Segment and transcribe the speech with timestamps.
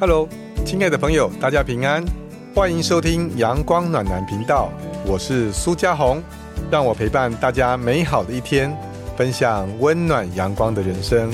[0.00, 0.26] Hello，
[0.64, 2.02] 亲爱的朋友，大家平安，
[2.54, 4.72] 欢迎收听阳光暖男频道，
[5.04, 6.22] 我是苏家红，
[6.70, 8.74] 让我陪伴大家美好的一天，
[9.14, 11.30] 分享温暖阳光的人生。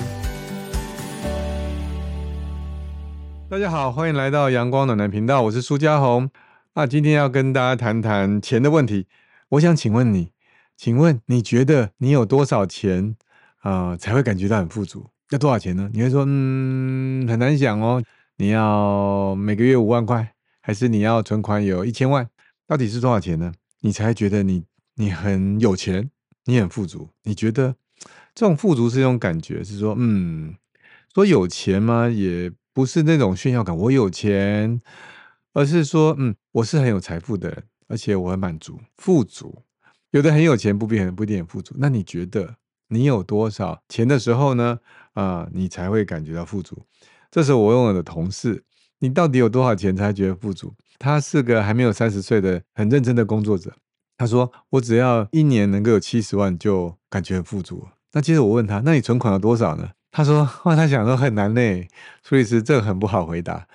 [3.49, 6.29] 大家好，欢迎来到阳光暖男频道，我是苏家红。
[6.75, 9.07] 啊，今天要跟大家谈谈钱的问题。
[9.51, 10.33] 我想请问你，
[10.77, 13.15] 请问你觉得你有多少钱
[13.61, 15.07] 啊、才会感觉到很富足？
[15.31, 15.89] 要多少钱呢？
[15.93, 18.03] 你会说，嗯，很难想哦。
[18.39, 22.29] 你要每个月五万块，还是你要存款有一千万？
[22.67, 23.53] 到底是多少钱呢？
[23.81, 24.65] 你才觉得你
[24.97, 26.11] 你很有钱，
[26.45, 27.09] 你很富足？
[27.23, 27.77] 你觉得
[28.35, 30.55] 这种富足是一种感觉，是说，嗯，
[31.15, 32.11] 说有钱吗？
[32.11, 34.83] 也不是那种炫耀感，我有钱，
[35.55, 39.63] 而是说，嗯，我是很有财富的人，而且我很满足、富足。
[40.11, 41.75] 有的很有钱，不必很不一定很富足。
[41.79, 42.57] 那你觉得
[42.89, 44.79] 你有多少钱的时候呢？
[45.15, 46.85] 啊、你才会感觉到富足？
[47.31, 48.65] 这时候我问我的同事
[49.01, 53.73] ：“你到底有多少钱才觉得富足？”他是个还没有三十岁的很认真的工作者。
[54.17, 61.61] 他说：“我只要一年能够有七十万，就感觉很富足。”那接着我问他：“那你存款有多少呢？”他说：“哇，他想说很难呢。”
[62.25, 63.67] 苏律师，这个很不好回答。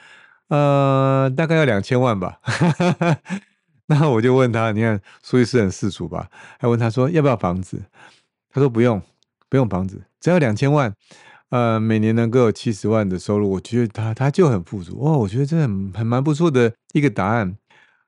[0.48, 2.40] 呃，大概要两千万吧。
[3.86, 7.80] 那我就问他：“你看，苏律师很世俗吧？”还问他说：“要不要房子？”
[8.50, 9.00] 他说：“不用，
[9.48, 10.92] 不用房子，只要两千万。”
[11.52, 15.18] 呃，每年能够有七十万的收入，我觉得他他就很富足哦。
[15.20, 17.58] 我觉得这很很蛮不错的一个答案。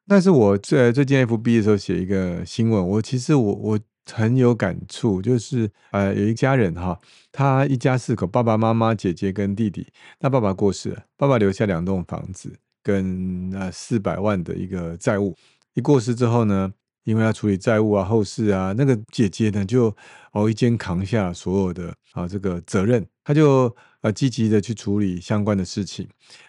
[0.08, 3.80] 但是我最最近 FB 的时候写一个新闻，我其实我我
[4.12, 6.98] 很有感触，就是呃有一家人哈，
[7.32, 9.88] 他一家四口，爸爸妈妈、姐姐跟弟弟。
[10.20, 15.36] 那爸爸过世了，爸爸留下两栋房子跟呃四百万的一个债务。
[15.74, 16.72] 一过世之后呢，
[17.04, 19.96] 因为要处理债务啊、后事啊，那个姐姐呢就
[20.32, 26.08] 哦一肩扛下所有的啊这个责任，她就呃积极的去处理相关的事情。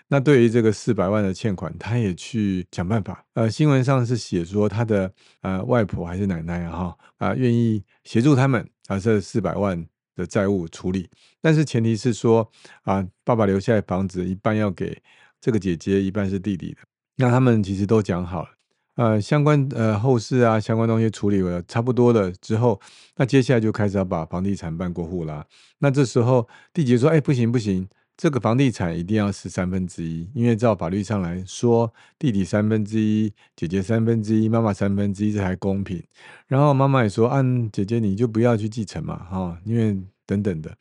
[0.08, 3.24] 那对于这个四百万的欠款，她也去想办法。
[3.34, 9.84] 呃，新闻上是写说她的呃外婆还是奶奶哈啊愿意协助他们啊这四百万
[10.14, 11.08] 的债务处理，
[11.40, 12.48] 但是前提是说
[12.82, 15.02] 啊爸爸留下来房子一半要给
[15.40, 16.78] 这个姐姐，一半是弟弟的。
[17.16, 18.48] 那他们其实都讲好了。
[18.96, 22.80] 呃，相关呃后事啊，相关东西处理了差不多了之后，
[23.16, 25.44] 那接下来就开始要把房地产办过户啦。
[25.80, 36.00] 那这时候弟姐说：“哎，不行不行，这个房地产一定要是三分之一，因为照法律上来说，弟弟三分之一，姐姐三分之一，妈妈三分之一，这才公平。”
[36.46, 40.72] 然后妈妈也说：“按姐姐你就不要去继承嘛，哈、因为等等的。”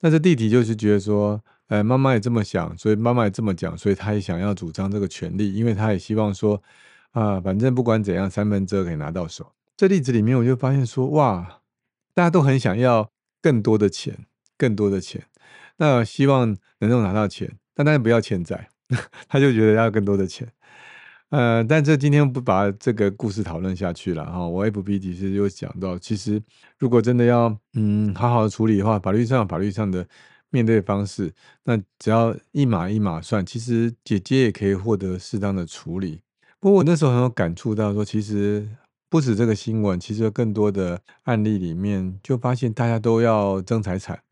[0.00, 1.38] 那这弟弟就是觉得说，
[1.68, 6.62] 呃，妈妈也这么想，所以妈妈也这么讲，所以他也想要主张这个权利，因为他也希望说。
[7.12, 9.52] 啊，反正不管怎样，三分之二可以拿到手。
[9.76, 11.60] 这例子里面，我就发现说，哇，
[12.14, 13.10] 大家都很想要
[13.40, 14.26] 更多的钱，
[14.56, 15.24] 更多的钱。
[15.78, 18.68] 那希望能够拿到钱，但当然不要欠债。
[19.28, 20.46] 他就觉得要更多的钱。
[21.28, 24.46] 呃，但这今天不把这个故事讨论下去了哈。
[24.46, 26.42] 我 FB 其实就讲到，其实
[26.76, 30.04] 如果真的要嗯好好的处理的话，法律上法律上的
[30.50, 31.32] 面对方式，
[31.62, 36.22] 那只要一码一码算，其实姐姐也可以获得适当的处理。
[36.60, 38.68] 不过我那时候很有感触到说，其实
[39.08, 44.22] 不止这个新闻，其实更多的案例里面，就发现大家都要争财产。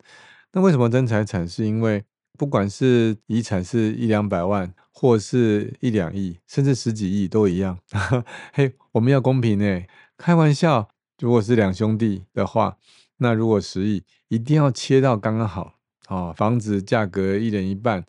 [0.53, 1.47] 那为什么争财产？
[1.47, 2.03] 是因为
[2.37, 7.79] 不管是遗产是一两百万，或是一两亿，甚至十几亿都一样。
[8.53, 10.87] 嘿，我们要公平诶，开玩笑，
[11.19, 12.77] 如果是两兄弟的话，
[13.17, 15.73] 那如果十亿，一定要切到刚刚好。
[16.07, 18.05] 哦，房子价格一人一半，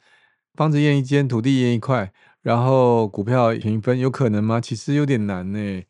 [0.55, 2.13] 房子验一间，土地验一块。
[2.43, 4.61] 然后股票平分有可能吗？
[4.61, 5.83] 其实有点难呢。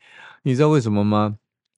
[0.43, 1.37] 你知道为什么吗？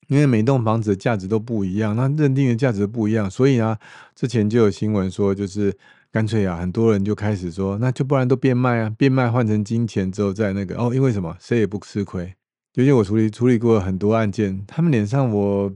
[0.09, 3.77] 因为每栋房子的价值都不一样，那认定的价值不一样，所以呢，
[4.15, 5.75] 之前就有新闻说，就是
[6.11, 11.35] 干脆啊，很多人就开始说，那就不然都变卖啊，变卖换成金钱之后再那个哦，因为什么？
[11.41, 12.35] 谁也不吃亏。
[12.75, 15.73] 尤其我处理处理过很多案件，他们脸上我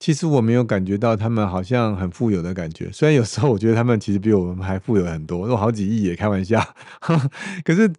[0.00, 6.58] 其实我没有感觉到他们好像很富有的感觉，虽然有时候我觉得他们其实比我们还富有很多，有好几亿也开玩笑，
[7.62, 7.92] 可是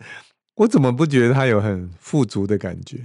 [0.56, 2.98] 我怎么不觉得他有很富足的感觉？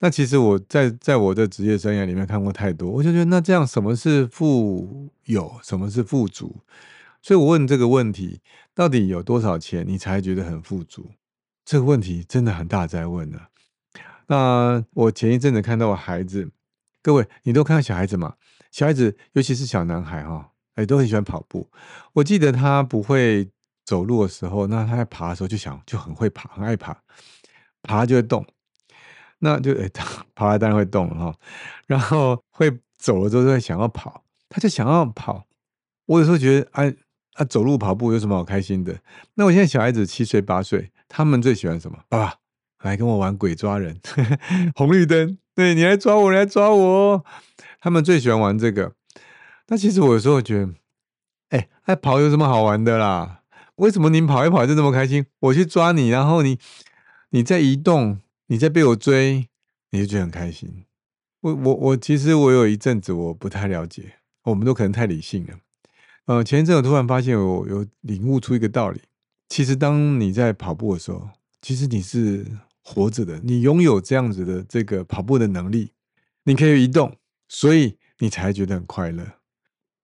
[0.00, 6.60] 那其实我在在我的职业生涯里面看过太多，我就觉得那这样什么是富有，什么是富足？
[7.22, 8.40] 所以我问这个问题：
[8.74, 11.10] 到底有多少钱你才觉得很富足？
[11.64, 13.38] 这个问题真的很大在问呢、
[14.26, 16.50] 那我前一阵子看到我孩子，
[17.02, 18.34] 各位你都看到小孩子嘛？
[18.70, 21.70] 小孩子尤其是小男孩哈、哎都很喜欢跑步。
[22.12, 23.50] 我记得他不会
[23.84, 26.96] 走路的时候，那他在爬的时候就想就很会爬，很爱爬，
[27.82, 28.46] 爬就会动。
[29.40, 31.34] 那就诶，他 爬了当然会动了哈，
[31.86, 35.46] 然后会走了之后就会想要跑，他就想要跑。
[36.06, 36.94] 我有时候觉得，哎
[37.34, 39.00] 啊，走路跑步有什么好开心的？
[39.34, 41.98] 那我现在小孩子七岁八岁，他们最喜欢什么？
[42.08, 42.34] 爸爸
[42.82, 43.98] 来跟我玩鬼抓人，
[44.76, 47.24] 红绿灯，对你来抓我，来抓我。
[47.80, 48.94] 他们最喜欢玩这个。
[49.68, 50.72] 那其实我有时候觉得，
[51.50, 53.42] 哎，爱跑有什么好玩的啦？
[53.76, 55.26] 为什么你跑一跑就那么开心？
[55.40, 56.58] 我去抓你，然后你
[57.30, 59.48] 你在移动，你在被我追，
[59.90, 60.84] 你就觉得很开心。
[61.42, 64.14] 我我我，其实我有一阵子我不太了解，
[64.44, 65.54] 我们都可能太理性了。
[66.26, 69.00] 呃，前一阵我突然发现，我有领悟出一个道理。
[69.48, 71.30] 其实，当你在跑步的时候，
[71.62, 72.46] 其实你是
[72.82, 75.92] 活着的，你拥有这样子的这个跑步的能力，
[76.44, 77.16] 你可以移动，
[77.48, 79.34] 所以你才觉得很快乐。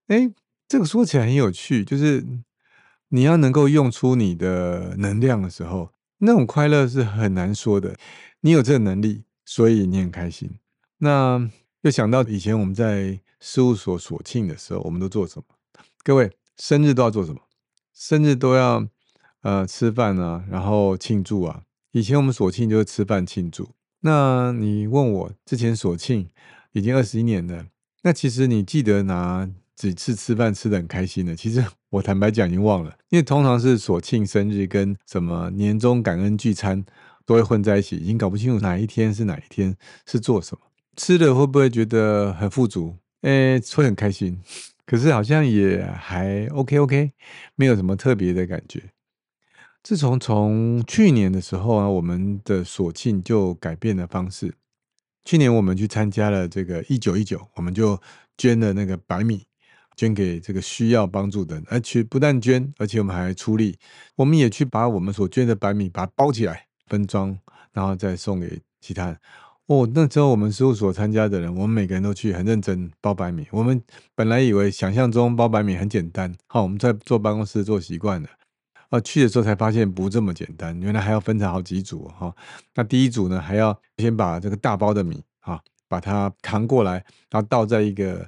[0.07, 0.31] 哎，
[0.67, 2.25] 这个说起来很有趣，就是
[3.09, 7.97] 你要能够用出你的能量的时候，那种快乐是很难说的。
[8.41, 10.59] 你有这个能力，所以你很开心。
[10.99, 11.49] 那
[11.81, 15.43] 又想到以前我们在事务所所庆的时候，我们都做什么？
[16.03, 17.41] 各位生日都要做什么？
[17.93, 18.87] 生日都要
[19.41, 21.63] 呃吃饭啊，然后庆祝啊。
[21.97, 23.67] 以前我们所庆就是吃饭庆祝。
[24.01, 26.29] 那你问我之前所庆
[26.71, 27.65] 已经二十一年了，
[28.03, 31.35] 那其实你记得哪几次吃饭吃的很开心的？
[31.35, 36.85] 其实 我坦白讲已经忘了，因为通常是所庆生日跟什么年终感恩聚餐
[37.25, 40.61] 都会混在一起，已经搞不清楚哪一天是哪一天是做什么。
[40.95, 42.95] 吃的会不会觉得很富足？
[43.21, 44.39] 诶，会很开心。
[44.85, 47.11] 可是好像也还 OK OK，
[47.55, 48.81] 没有什么特别的感觉。
[49.87, 54.53] 自从从去年的时候啊，我们的所庆就改变了方式。
[55.23, 57.97] 去年我们去参加了这个一九一九，我们就
[58.37, 59.45] 捐了那个白米，
[59.95, 61.63] 捐给这个需要帮助的人。
[61.69, 63.77] 而且不但捐，而且我们还出力，
[64.17, 67.39] 我们也去把我们所捐的白米把它包起来分装，
[67.71, 69.17] 然后再送给其他人。
[69.67, 73.47] 哦，那时候我们事务所参加的人，我们每个人都去很认真包白米。
[73.51, 73.81] 我们
[74.13, 78.27] 本来以为想象中包白米很简单，好，我们在坐办公室做习惯了，
[78.89, 82.33] 啊，去的时候才发现不这么简单，原来还要分成好几组哈。
[82.75, 88.27] 那第一组呢，还要先把这个大包的米哈，把它扛过来，然后倒在一个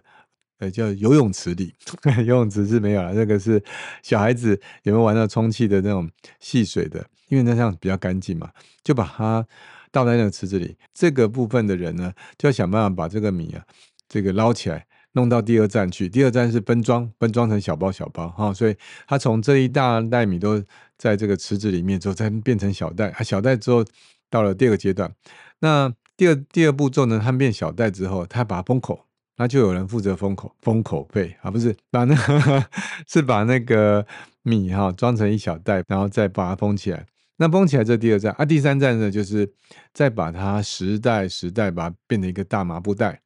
[0.60, 1.74] 呃叫游泳池里，
[2.26, 3.64] 游泳池是没有了，这个是
[4.04, 6.10] 小孩子有没有玩到充气的那种
[6.40, 8.50] 戏水的，因为那样比较干净嘛，
[8.84, 9.46] 就把它。
[9.92, 13.66] 倒在那个池子里，这个部分的人呢，就要想办法把这个米啊，
[14.08, 16.08] 这个捞起来，弄到第二站去。
[16.08, 18.54] 第二站是分装，分装成小包小包哈。
[18.54, 18.76] 所以
[19.08, 20.64] 他从这一大袋米都
[20.98, 23.84] 在这个池子里面之后，再变成小袋啊，小袋之后
[24.30, 25.12] 到了第二个阶段。
[25.60, 29.06] 那第二第二步骤呢，它变小袋之后，他把它封口，
[29.38, 32.16] 那就有人负责封口，封口费啊，不是把那
[33.08, 34.06] 是把那个
[34.44, 37.06] 米哈装成一小袋，然后再把它封起来。
[37.38, 39.50] 那封起来这第二站啊，第三站呢，就是
[39.94, 43.22] 再把它十袋十袋把它变成一个大麻布袋，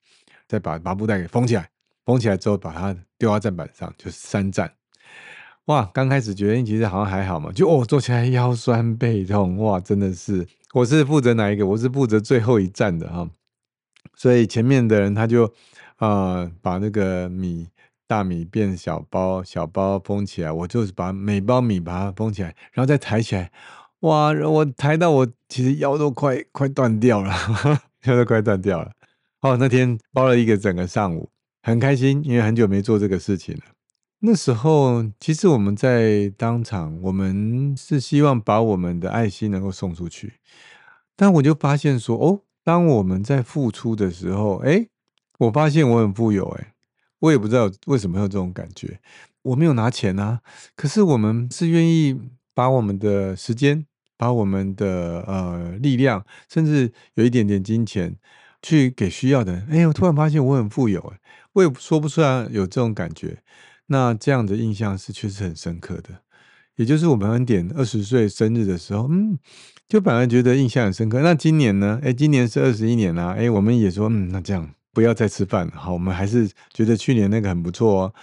[0.47, 1.68] 再把麻布袋给封起来，
[2.05, 4.73] 封起来之后把它丢到站板上，就是三站。
[5.65, 10.45] 哇，刚开始觉得其实好像还好嘛，就哦坐起来腰酸背痛，哇，真的是。
[10.73, 11.65] 我是负责哪一个？
[11.67, 13.29] 我是负责最后一站的哈，
[14.15, 15.53] 所以前面的人他就
[15.97, 17.67] 啊把那个米
[18.07, 23.51] 大米变小包，小包封起来，我就是把每包米把它封起来，然后再抬起来。
[24.00, 24.33] 哇！
[24.33, 27.33] 我抬到我其实腰都快快断掉了，
[28.03, 28.91] 腰都快断掉了。
[29.39, 31.29] 哦，那天包了一个整个上午，
[31.63, 33.63] 很开心，因为很久没做这个事情了。
[34.19, 40.34] 那时候其实我们在当场，我们是希望把我们的爱心能够送出去。
[41.15, 44.88] 但我就发现说，哦，当我们在付出的时候，哎，
[45.39, 46.74] 我发现我很富有，哎，
[47.17, 49.00] 我也不知道为什么有这种感觉。
[49.41, 50.41] 我没有拿钱啊，
[50.75, 52.20] 可是我们是愿意
[52.53, 53.88] 把我们的时间。
[54.15, 58.15] 把我们的呃力量，甚至有一点点金钱，
[58.62, 59.67] 去给需要的人。
[59.70, 61.20] 哎，我突然发现我很富有，哎，
[61.53, 63.39] 我也说不出来有这种感觉。
[63.88, 66.22] 那这样的印象是确实很深刻的。
[66.75, 69.38] 也就是我们恩典二十岁生日的时候，嗯，
[69.88, 71.22] 就反而觉得印象很深刻。
[71.22, 72.00] 那今年呢？
[72.03, 73.36] 哎，今年是二十一年啦。
[73.38, 75.69] 哎，我们也说，嗯，那这样不要再吃饭。
[75.69, 78.13] 好，我们还是觉得去年那个很不错哦。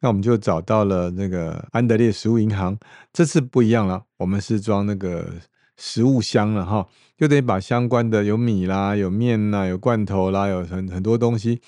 [0.00, 2.78] 那我们就找到了那个安德烈食物银行，
[3.12, 5.32] 这次不一样了，我们是装那个
[5.76, 11.60] 食物箱了哈，就得把相关的有米啦、有面啦、有罐头啦、有很很多东西，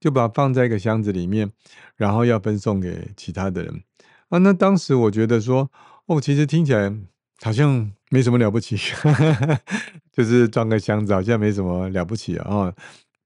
[0.00, 1.50] 就把放在一个箱子里面，
[1.96, 3.82] 然后要分送给其他的人
[4.28, 4.38] 啊。
[4.38, 5.70] 那当时我觉得说，
[6.06, 6.94] 哦，其实听起来
[7.42, 8.76] 好像没什么了不起，
[10.12, 12.74] 就是装个箱子，好像没什么了不起啊。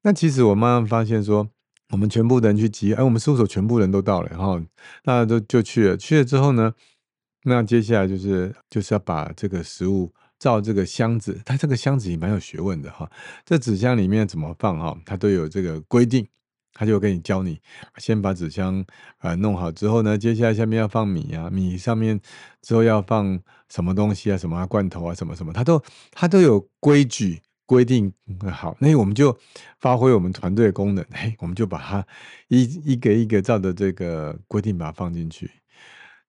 [0.03, 1.49] 那其实我慢慢发现说。
[1.91, 4.59] 我们全部人去集，哎，我们事务所全部人都到了，然后
[5.05, 5.95] 大家都就去了。
[5.95, 6.73] 去了之后呢，
[7.45, 13.11] 那接下来就是就是要把这个食物照这个箱子，它这个箱子也蛮有学问的哈。
[13.45, 16.27] 这纸箱里面怎么放哈，它都有这个规定。
[16.75, 17.61] 他就跟你教你，
[17.99, 18.85] 先把纸箱
[19.21, 22.21] 呃弄好之后呢，接下来下面要放米啊，米上面
[22.61, 23.39] 之后要放
[23.69, 28.13] 什么东西啊，什么罐头啊，什么什么，他都他都有规矩规定
[28.51, 29.37] 好，那我们就
[29.81, 32.07] 发挥我们团队的功能，嘿，我们就把它
[32.49, 32.63] 一
[32.93, 35.51] 一个一个照着这个规定把它放进去。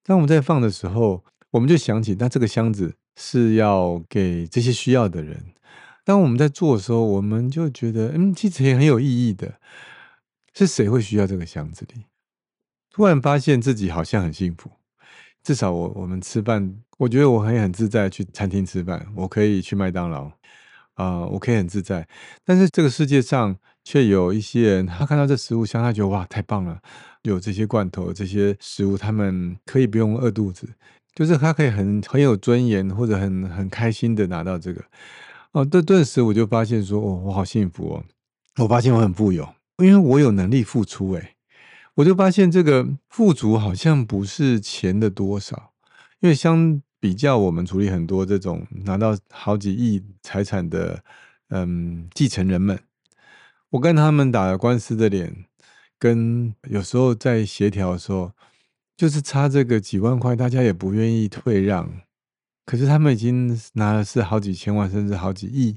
[0.04, 5.42] 当我们在放的时候，我们就想起，那这个箱子是要给这些需要的人。
[6.04, 9.54] 当我们在做的时候，我们就觉得，嗯，其实也很有意义的。
[10.54, 12.04] 是谁会需要这个箱子里？
[12.90, 14.70] 突然发现自己好像很幸福。
[15.42, 20.30] 至少我我们吃饭，我觉得我可以很自在去餐厅吃饭，我可以去麦当劳
[20.94, 22.08] 啊，我可以很自在。
[22.44, 26.80] 但是这个世界上却有一些人，他看到这食物箱，他觉得哇，太棒了，
[27.24, 30.66] 有这些罐头、这些食物，他们可以不用饿肚子，
[31.14, 34.82] 就是他可以很很有尊严或者很很开心的拿到这个。
[35.52, 38.04] 哦，顿顿时我就发现说，哦，我好幸福哦，
[38.62, 39.46] 我发现我很富有。
[39.78, 41.34] 因为我有能力付出，诶，
[41.94, 45.72] 我就发现这个富足好像不是钱的多少，
[46.20, 51.02] 因为相比较我们处理很多这种拿到好几亿财产的，
[51.48, 52.78] 嗯，继承人们，
[53.70, 55.44] 我跟他们打了官司的脸，
[55.98, 58.32] 跟有时候在协调的时候，
[58.96, 61.90] 就是差这个几万块，大家也不愿意退让，
[62.64, 65.76] 可是他们已经拿的是好几千万甚至好几亿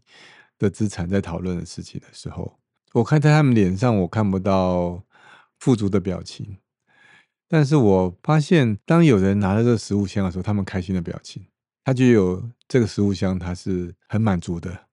[0.59, 2.59] 的资产，在讨论的事情的时候。
[2.97, 5.03] 我看在他们脸上，我看不到
[5.59, 6.57] 富足的表情，
[7.47, 11.45] 但是我发现，当有人拿着这个食物箱的时候，他们开心的表情，
[11.83, 14.85] 他就有这个食物箱，他是很满足的。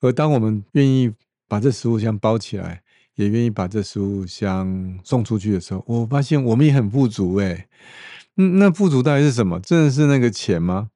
[0.00, 1.10] 而当我们愿意
[1.48, 2.82] 把这食物箱包起来，
[3.14, 7.66] 也愿意把这食物箱送出去的时候，我发现我们也很富足哎。
[8.36, 9.58] 嗯，那富足到底是什么？
[9.60, 10.90] 真的是那个钱吗？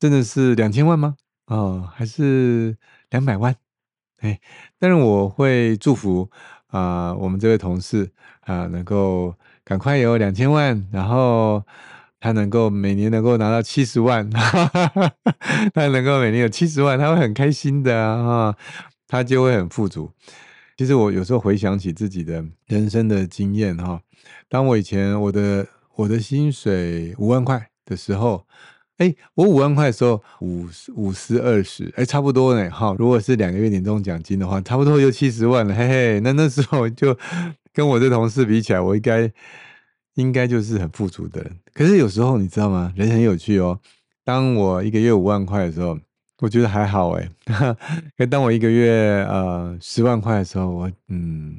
[0.00, 1.14] 真的是两千万吗？
[1.46, 2.76] 哦，还是
[3.10, 3.54] 两百万？
[4.20, 4.38] 哎，
[4.78, 6.28] 但是我会祝福
[6.68, 8.10] 啊，我们这位同事
[8.42, 9.34] 啊，能够
[9.64, 11.62] 赶快有两千万，然后
[12.20, 18.54] 他能够每年能够拿到七十万， 他能够每年有七十万，他会很开心的啊，
[19.08, 20.10] 他就会很富足。
[20.76, 24.00] 其实我有时候回想起自己的人生的经验哈，
[24.48, 28.46] 当我以前我的我的薪水五万块的时候。
[29.00, 32.70] 哎，我五万块的时候，五十五十二十，哎，差不多呢。
[32.70, 35.74] 哈，如果是两个月年终奖金的话，差不多就七十万了。
[35.74, 37.16] 嘿嘿，那那时候就
[37.72, 39.32] 跟我的同事比起来，我应该
[40.16, 41.50] 应该就是很富足的人。
[41.72, 42.92] 可是有时候你知道吗？
[42.94, 43.80] 人很有趣哦。
[44.22, 45.98] 当我一个月五万块的时候，
[46.40, 47.26] 我觉得还好哎。
[48.18, 51.56] 可当我一个月呃十万块的时候，我嗯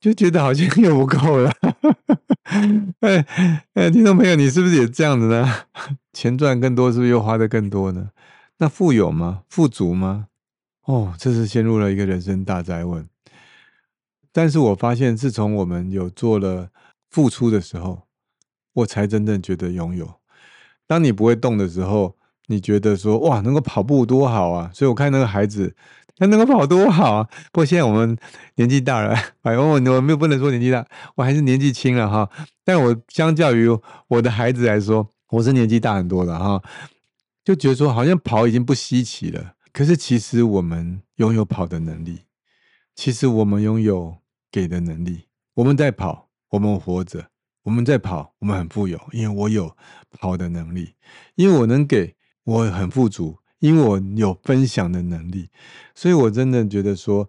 [0.00, 1.52] 就觉得好像又不够了。
[3.00, 3.26] 哎
[3.74, 5.46] 哎，听众朋友，你是不是也这样子呢？
[6.12, 8.10] 钱赚更多，是不是又花的更多呢？
[8.58, 9.42] 那富有吗？
[9.48, 10.28] 富足吗？
[10.84, 13.08] 哦，这是陷入了一个人生大灾问。
[14.32, 16.70] 但是我发现，自从我们有做了
[17.10, 18.04] 付出的时候，
[18.74, 20.14] 我才真正觉得拥有。
[20.86, 24.70] 当你不会动的时候，你觉得说哇，能够跑步多好啊！
[24.72, 25.74] 所以我看那个孩子。
[26.18, 27.28] 他能够跑多好啊！
[27.52, 28.16] 不过现在我们
[28.56, 30.84] 年纪大了，哎，我我没有不能说年纪大，
[31.14, 32.28] 我还是年纪轻了哈。
[32.64, 33.68] 但我相较于
[34.08, 36.62] 我的孩子来说，我是年纪大很多了哈。
[37.44, 39.54] 就觉得说好像跑已经不稀奇了。
[39.72, 42.22] 可是其实我们拥有跑的能力，
[42.94, 44.18] 其实我们拥有
[44.50, 45.28] 给的能力。
[45.54, 47.20] 我们在跑，我们活着；
[47.62, 49.76] 我们在跑，我们很富有，因为我有
[50.10, 50.94] 跑的能力，
[51.36, 53.38] 因为我能给，我很富足。
[53.60, 55.48] 因为我有分享的能力，
[55.94, 57.28] 所以我真的觉得说，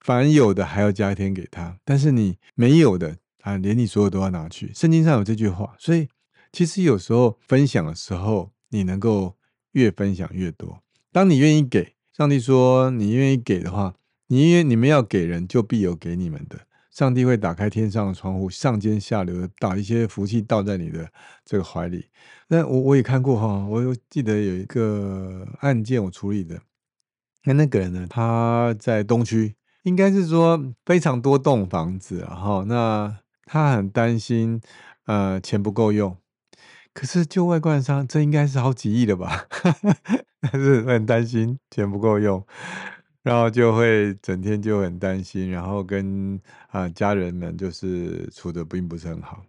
[0.00, 4.70] 凡有的还要加添给他，但是你没有的啊，连你所有都要拿去。
[4.74, 6.08] 圣经上有这句话，所以
[6.52, 9.36] 其实有时候分享的时候，你能够
[9.72, 10.82] 越分享越多。
[11.10, 13.94] 当你愿意给，上帝说你愿意给的话，
[14.28, 16.60] 你愿你们要给人，就必有给你们的。
[16.92, 21.10] 上帝会打开天上的窗户，上尖下流的倒一些福气倒在你的
[21.42, 22.06] 这个怀里。
[22.48, 26.60] 那我我也看过哈，我有记得有一个案件我处理的，
[27.44, 34.60] 那那个人呢，他在东区，应该是说非常多栋房子然后，那他很担心
[35.06, 36.14] 呃钱不够用，
[36.92, 39.46] 可是就外观上，这应该是好几亿的吧，
[40.40, 42.46] 但是很担心钱不够用。
[43.22, 49.44] 然后就会整天就很担心，然后跟啊家人们就是处的并不是很好。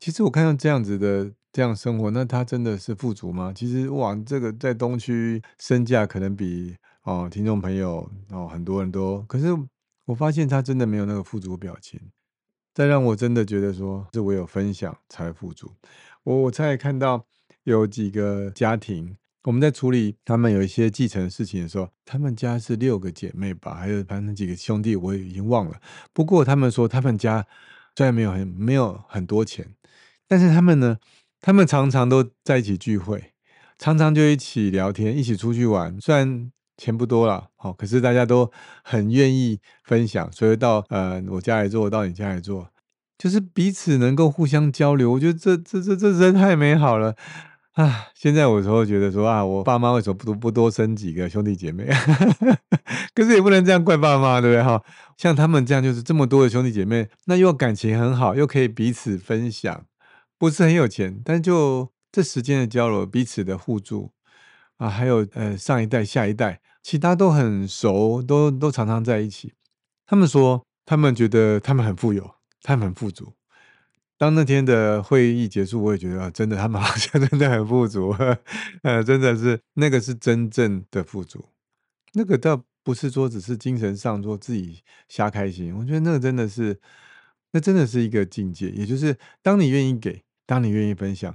[0.00, 3.52] 其实我看到这样子的这样生活，那他真的是富足吗？
[3.54, 9.46] 其实哇，这个在东区身价可能比哦听众朋友哦很多人都，可是
[10.04, 12.00] 我发现他真的没有那个富足表情。
[12.72, 15.72] 再让我真的觉得说，是我有分享才富足。
[16.22, 17.26] 我我才看到
[17.64, 19.16] 有几个家庭。
[19.44, 25.80] 我们在处理他们有一些继承事情的时候，他们家是六个姐妹吧，还有反正几个兄弟，我也已经忘了。
[26.12, 27.46] 不过他们说他们家
[27.96, 29.74] 虽然没有很没有很多钱，
[30.26, 30.98] 但是他们呢，
[31.40, 33.32] 他们常常都在一起聚会，
[33.78, 35.98] 常常就一起聊天，一起出去玩。
[36.00, 38.50] 虽然钱不多了，好，可是大家都
[38.82, 42.70] 很愿意分享，所以到呃我家来做，到你家里做，
[43.16, 45.12] 就是彼此能够互相交流。
[45.12, 47.16] 我觉得这这这这真太美好了。
[47.78, 51.86] 啊，现在我有时候觉得说啊，我爸妈为什么不不多生几个兄弟姐妹？
[53.14, 54.60] 可是也不能这样怪爸妈，对不对？
[54.64, 54.82] 哈，
[55.16, 59.84] 像他们这样，就是这么多的兄弟姐妹，那又感情很好，又可以彼此分享，
[60.36, 64.10] 不是很有钱，但就这时间的交流，彼此的互助
[64.78, 69.52] 啊，还有呃上一代、下一代，其他都很熟，都都常常在一起。
[70.04, 72.28] 他们说，他们觉得他们很富有，
[72.60, 73.34] 他们很富足。
[74.18, 78.10] 当那天的会议结束，我也觉得真的，他们 好像真的很富足，
[78.82, 81.50] 呃，真的是那个是真正的富足，
[82.14, 86.80] 那个倒不是说只是精神上说自己瞎开心，我觉得那个真的是，
[87.52, 91.32] 那真的是一个境界，也就是当你愿意给，当你愿意分享，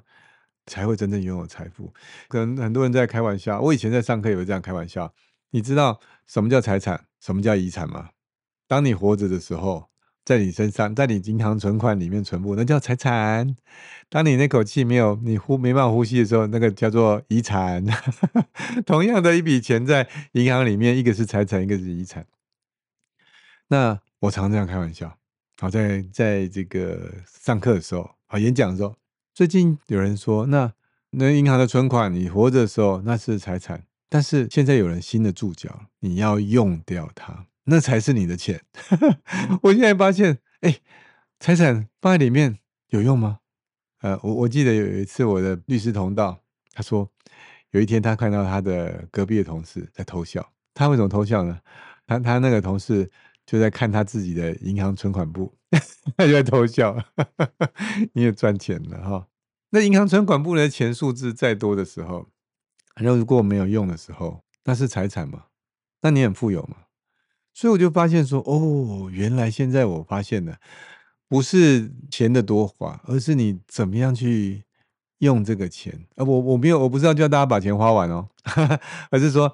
[0.65, 1.93] 才会真正拥有财富。
[2.27, 5.13] 可能很多人在开玩笑，我以前在上课也会这样开玩笑，
[5.51, 8.09] 你知道什么叫财产，什么叫遗产吗？
[8.67, 9.92] 当你活着的时候。
[10.25, 13.55] 在你身上，在你银行存款里面存部，那叫财产。
[14.09, 17.83] 当你那口气没有，你呼没办法呼吸的时候，那个叫做遗产。
[18.85, 22.25] 同样的一笔钱在银行里面，一个是财产，一个是遗产。
[23.67, 25.17] 那我常这样开玩笑。
[25.59, 28.95] 好，在在这个上课的时候，好演讲的时候，
[29.33, 30.71] 最近有人说，那
[31.11, 37.47] 那银行的存款，你活着的时候那是财产，但是现在有人新的注脚，你要用掉它。
[37.65, 38.61] 那才是你的钱。
[39.63, 40.79] 我现在发现，哎，
[41.39, 43.39] 财产放在里面有用吗？
[44.01, 46.43] 呃，我我记得有一次我的律师同道，
[46.73, 47.09] 他说
[47.71, 50.51] 有一天他看到他的隔壁的同事在偷笑。
[50.73, 51.59] 他为什么偷笑呢？
[52.05, 53.09] 他他那个同事
[53.45, 55.53] 就在看他自己的银行存款簿，
[56.17, 56.97] 他就在偷笑。
[58.13, 59.27] 你也赚钱了哈。
[59.69, 62.27] 那银行存款簿的钱数字再多的时候，
[62.97, 65.45] 那如果没有用的时候，那是财产吗？
[66.01, 66.77] 那你很富有吗？
[67.53, 70.57] 所以我就发现说，哦，原来现在我发现了，
[71.27, 74.63] 不是钱的多花，而是你怎么样去
[75.19, 76.05] 用这个钱。
[76.15, 78.27] 呃，我我没有，我不是要叫大家把钱花完哦，
[79.11, 79.53] 而是说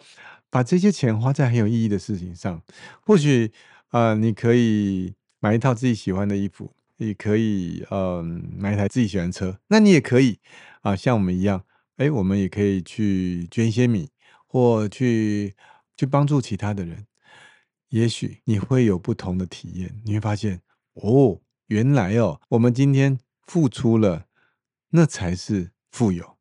[0.50, 2.62] 把这些钱花在很有意义的事情上。
[3.02, 3.52] 或许，
[3.92, 9.60] 呃，你可以买一套自己喜欢的衣服，也可以，嗯，买一台自己喜欢的车。
[9.68, 10.40] 那你也可以
[10.82, 11.64] 啊，像我们一样，
[11.98, 14.10] 哎，我们也可以去捐一些米，
[14.48, 15.54] 或去
[15.98, 17.06] 去帮助其他的人。
[17.90, 20.62] 也许你会有不同的体验，你会发现
[20.94, 24.26] 哦，原来哦，我们今天付出了，
[24.90, 26.38] 那才是富有；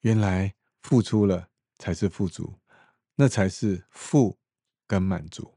[0.00, 2.58] 原来付出了才是富足，
[3.16, 4.38] 那才是富
[4.86, 5.54] 跟满足。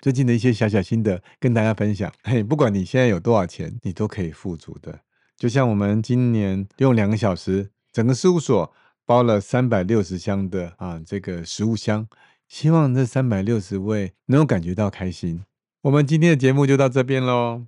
[0.00, 5.00] 最近的一些小小心得跟大家分享，嘿，不管你现在有多少钱，你都可以富足的。
[5.36, 8.72] 就像我们今年用两个小时，整个事务所
[9.04, 12.08] 包了三百六十箱的啊，这个食物箱。
[12.50, 15.44] 希望这三百六十位能够感觉到开心。
[15.82, 17.64] 我们今天的节目就到这边喽，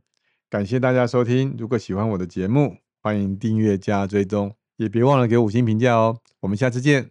[0.50, 1.54] 感谢大家收听。
[1.56, 6.18] 如果喜欢我的节目，欢迎订阅加追踪，也别忘了给五星评价哦。
[6.40, 7.10] 我们下次见。